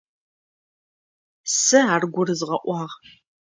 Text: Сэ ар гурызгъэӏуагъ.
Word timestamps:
Сэ 1.63 1.79
ар 1.93 2.03
гурызгъэӏуагъ. 2.13 2.95